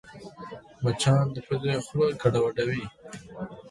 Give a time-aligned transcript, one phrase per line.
[0.83, 2.85] مچان د پوزې خوله ګډوډوي